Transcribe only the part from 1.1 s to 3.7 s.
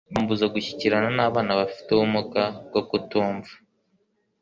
n'abana bafite ubumuga bwo kutumva.